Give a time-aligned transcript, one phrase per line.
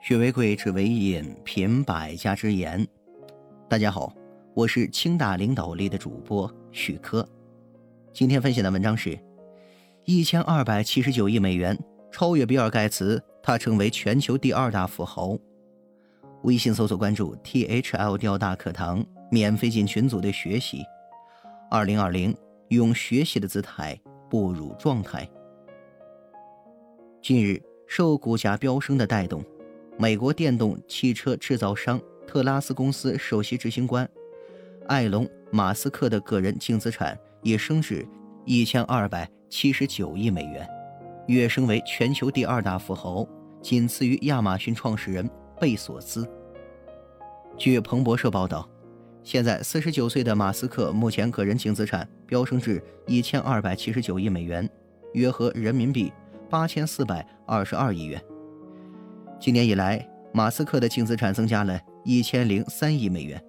[0.00, 2.88] 学为贵，知为引，品百家之言。
[3.68, 4.10] 大家好，
[4.54, 7.26] 我是清大领导力的主播许科。
[8.10, 9.18] 今天分享的文章是：
[10.06, 11.78] 一千二百七十九亿美元
[12.10, 15.36] 超越比尔盖茨，他成为全球第二大富豪。
[16.44, 20.82] 微信搜索关注 T H L 钓大课堂，免费进群组的学习。
[21.70, 22.34] 二零二零，
[22.68, 25.28] 用学习的姿态步入状态。
[27.20, 29.44] 近日，受股价飙升的带动。
[30.00, 34.08] 美国电动汽车制造商特拉斯公司首席执行官
[34.86, 38.08] 埃隆·马斯克的个人净资产也升至
[38.46, 40.66] 一千二百七十九亿美元，
[41.26, 43.26] 跃升为全球第二大富豪，
[43.60, 45.28] 仅次于亚马逊创始人
[45.60, 46.26] 贝索斯。
[47.58, 48.66] 据彭博社报道，
[49.22, 54.66] 现在四十九岁的马斯克目前个人净资产飙升至一千二百七十九亿美元，
[55.12, 56.10] 约合人民币
[56.48, 58.18] 八千四百二十二亿元。
[59.40, 63.42] 今年以来，马斯克的净资产增加了一千零三亿美元，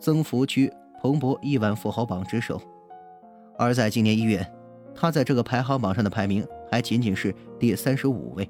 [0.00, 2.58] 增幅居彭博亿万富豪榜之首。
[3.58, 4.50] 而在今年一月，
[4.94, 8.48] 他在这个排行榜上的排名还仅仅是第三十五位。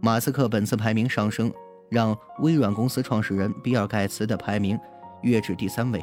[0.00, 1.52] 马斯克本次排名上升，
[1.90, 4.78] 让微软公司创始人比尔·盖茨的排名
[5.22, 6.00] 跃至第三位。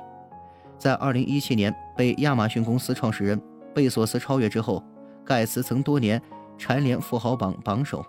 [0.77, 3.41] 在二零一七年被亚马逊公司创始人
[3.73, 4.83] 贝索斯超越之后，
[5.23, 6.21] 盖茨曾多年
[6.57, 8.05] 蝉联富豪榜榜首。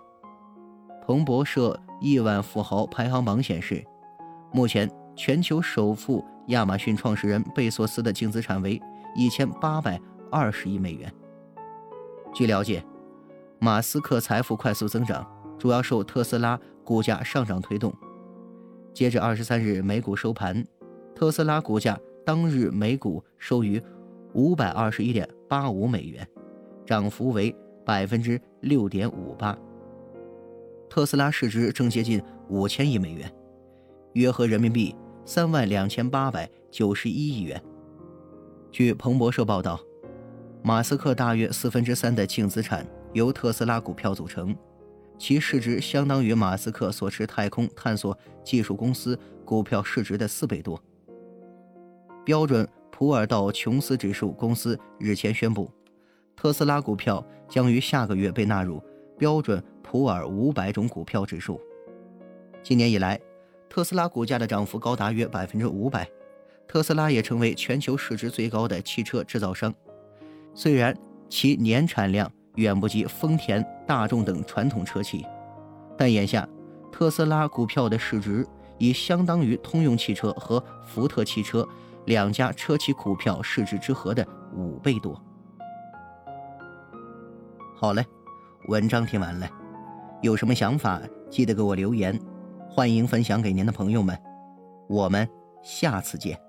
[1.07, 3.81] 彭博社亿万富豪排行榜显示，
[4.51, 8.77] 目前全球首富亚马逊创始人贝索斯的净资产为
[9.15, 9.97] 一千八百
[10.29, 11.09] 二十亿美元。
[12.33, 12.83] 据了解，
[13.57, 15.25] 马斯克财富快速增长，
[15.57, 17.93] 主要受特斯拉股价上涨推动。
[18.93, 20.61] 截至二十三日美股收盘，
[21.15, 23.81] 特斯拉股价当日每股收于
[24.33, 26.27] 五百二十一点八五美元，
[26.85, 29.57] 涨幅为百分之六点五八。
[30.89, 33.31] 特斯拉市值正接近五千亿美元，
[34.13, 37.61] 约合人民币三万两千八百九十一亿元。
[38.71, 39.79] 据彭博社报道，
[40.63, 44.55] 马斯克大约四分之三的净资产由特斯拉股票组成，
[45.17, 50.81] 其市值相当于马斯克所持太空探索技术公司股票市值的四倍多。
[52.25, 55.71] 标准普尔道琼斯指数公司日前宣布，
[56.35, 58.81] 特斯拉股票将于下个月被纳入。
[59.17, 61.59] 标准普尔五百种股票指数，
[62.61, 63.19] 今年以来，
[63.69, 66.07] 特斯拉股价的涨幅高达约百分之五百。
[66.67, 69.73] 特斯拉也成为全球市值最高的汽车制造商。
[70.53, 70.95] 虽然
[71.29, 75.25] 其年产量远不及丰田、大众等传统车企，
[75.97, 76.47] 但眼下
[76.91, 78.45] 特斯拉股票的市值
[78.77, 81.65] 已相当于通用汽车和福特汽车
[82.05, 85.19] 两家车企股票市值之和的五倍多。
[87.75, 88.05] 好嘞。
[88.67, 89.49] 文章听完了，
[90.21, 92.19] 有什么想法记得给我留言，
[92.69, 94.17] 欢迎分享给您的朋友们，
[94.89, 95.25] 我们
[95.63, 96.46] 下次见。